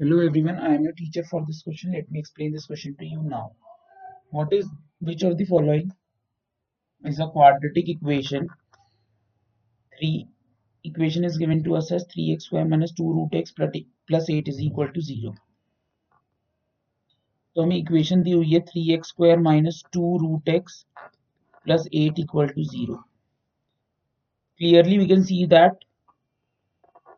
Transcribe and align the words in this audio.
Hello 0.00 0.18
everyone, 0.20 0.58
I 0.58 0.74
am 0.74 0.84
your 0.84 0.92
teacher 0.92 1.24
for 1.24 1.42
this 1.46 1.62
question. 1.62 1.92
Let 1.92 2.10
me 2.10 2.18
explain 2.18 2.52
this 2.52 2.66
question 2.66 2.94
to 2.96 3.06
you 3.06 3.22
now. 3.22 3.52
What 4.30 4.52
is 4.52 4.68
which 5.00 5.22
of 5.22 5.38
the 5.38 5.46
following 5.46 5.90
is 7.04 7.18
a 7.18 7.28
quadratic 7.28 7.88
equation? 7.88 8.48
Three 9.98 10.28
equation 10.84 11.24
is 11.24 11.38
given 11.38 11.64
to 11.64 11.76
us 11.76 11.90
as 11.92 12.04
3x 12.04 12.42
square 12.42 12.66
minus 12.66 12.92
2 12.92 13.10
root 13.10 13.34
x 13.34 13.54
plus 14.08 14.28
8 14.28 14.48
is 14.48 14.60
equal 14.60 14.88
to 14.88 15.00
0. 15.00 15.34
तो 17.56 17.62
हमें 17.62 17.76
equation 17.76 18.22
दी 18.22 18.30
हुई 18.30 18.50
है 18.52 18.60
three 18.60 18.80
x 18.94 19.08
square 19.08 19.38
minus 19.40 19.82
two 19.92 20.16
root 20.18 20.48
x 20.48 20.74
plus 21.64 21.86
eight 22.00 22.18
equal 22.18 22.48
to 22.56 22.64
zero 22.72 22.94
clearly 24.60 24.98
we 24.98 25.06
can 25.08 25.22
see 25.30 25.46
that 25.52 25.84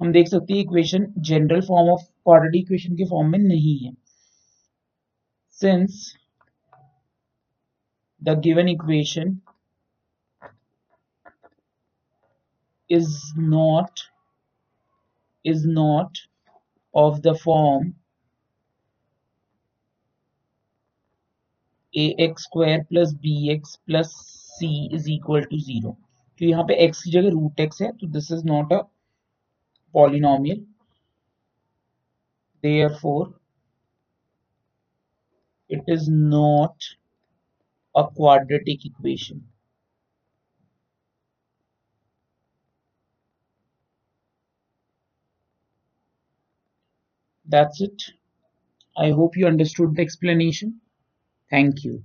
हम 0.00 0.12
देख 0.12 0.28
सकते 0.28 0.54
हैं 0.54 0.60
equation 0.60 1.06
general 1.28 1.60
form 1.66 1.90
of 1.90 2.02
quadratic 2.02 2.62
equation 2.62 2.96
के 2.96 3.04
form 3.10 3.30
में 3.32 3.38
नहीं 3.38 3.78
है। 3.78 3.92
Since 5.60 6.14
the 8.22 8.38
given 8.44 8.68
equation 8.68 9.40
is 12.90 13.06
not 13.36 14.00
is 15.44 15.62
not 15.66 16.18
of 16.94 17.22
the 17.22 17.32
form 17.34 17.86
ax 21.94 22.44
square 22.44 22.84
plus 22.90 23.14
bx 23.14 23.78
plus 23.86 24.12
c 24.58 24.68
is 24.92 25.08
equal 25.08 25.48
to 25.52 25.60
zero. 25.60 25.96
तो 26.40 26.44
यहाँ 26.44 26.64
पे 26.68 26.76
x 26.88 27.02
की 27.02 27.10
जगह 27.10 27.30
रूट 27.30 27.60
एक्स 27.60 27.82
है 27.82 27.90
तो 27.92 28.06
this 28.12 28.30
is 28.32 28.44
not 28.46 28.72
a 28.72 28.82
polynomial. 29.94 30.66
Therefore 32.62 33.34
it 35.68 35.82
is 35.88 36.08
not 36.08 36.82
a 37.94 38.04
quadratic 38.06 38.84
equation. 38.84 39.48
That's 47.46 47.80
it. 47.80 48.02
I 48.96 49.10
hope 49.12 49.36
you 49.36 49.46
understood 49.46 49.96
the 49.96 50.02
explanation. 50.02 50.80
Thank 51.50 51.84
you 51.84 52.04